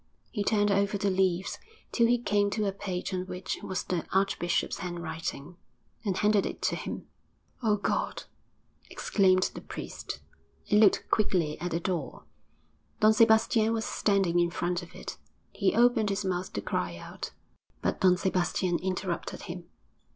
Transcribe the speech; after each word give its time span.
He 0.31 0.43
turned 0.43 0.71
over 0.71 0.97
the 0.97 1.11
leaves 1.11 1.59
till 1.91 2.07
he 2.07 2.17
came 2.17 2.49
to 2.49 2.65
a 2.65 2.71
page 2.71 3.13
on 3.13 3.27
which 3.27 3.59
was 3.61 3.83
the 3.83 4.03
archbishop's 4.11 4.79
handwriting, 4.79 5.57
and 6.03 6.17
handed 6.17 6.43
it 6.43 6.59
to 6.63 6.75
him. 6.75 7.05
'Oh 7.61 7.75
God!' 7.75 8.23
exclaimed 8.89 9.51
the 9.53 9.61
priest, 9.61 10.19
and 10.71 10.79
looked 10.79 11.05
quickly 11.11 11.55
at 11.61 11.69
the 11.69 11.79
door. 11.79 12.23
Don 12.99 13.13
Sebastian 13.13 13.73
was 13.73 13.85
standing 13.85 14.39
in 14.39 14.49
front 14.49 14.81
of 14.81 14.95
it. 14.95 15.17
He 15.53 15.75
opened 15.75 16.09
his 16.09 16.25
mouth 16.25 16.51
to 16.53 16.61
cry 16.61 16.97
out, 16.97 17.29
but 17.83 18.01
Don 18.01 18.17
Sebastian 18.17 18.79
interrupted 18.79 19.43
him. 19.43 19.65